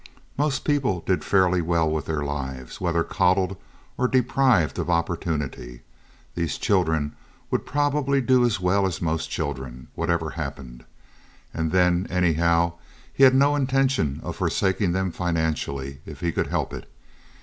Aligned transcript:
Most 0.35 0.65
people 0.65 1.01
did 1.01 1.23
fairly 1.23 1.61
well 1.61 1.87
with 1.87 2.07
their 2.07 2.23
lives, 2.23 2.81
whether 2.81 3.03
coddled 3.03 3.55
or 3.99 4.07
deprived 4.07 4.79
of 4.79 4.89
opportunity. 4.89 5.81
These 6.33 6.57
children 6.57 7.15
would 7.51 7.67
probably 7.67 8.19
do 8.19 8.43
as 8.43 8.59
well 8.59 8.87
as 8.87 8.99
most 8.99 9.29
children, 9.29 9.89
whatever 9.93 10.31
happened—and 10.31 11.71
then, 11.71 12.07
anyhow, 12.09 12.73
he 13.13 13.25
had 13.25 13.35
no 13.35 13.55
intention 13.55 14.19
of 14.23 14.35
forsaking 14.37 14.93
them 14.93 15.11
financially, 15.11 16.01
if 16.07 16.21
he 16.21 16.31
could 16.31 16.47
help 16.47 16.73
it. 16.73 16.91